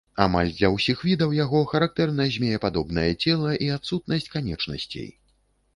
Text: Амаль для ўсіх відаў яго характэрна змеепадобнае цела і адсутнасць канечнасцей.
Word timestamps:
Амаль 0.23 0.47
для 0.59 0.69
ўсіх 0.75 1.03
відаў 1.09 1.35
яго 1.39 1.61
характэрна 1.73 2.27
змеепадобнае 2.37 3.07
цела 3.27 3.53
і 3.69 3.73
адсутнасць 3.79 4.29
канечнасцей. 4.39 5.09